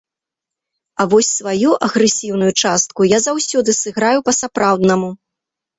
[1.03, 5.09] А вось сваю агрэсіўную частку я заўсёды сыграю па-сапраўднаму.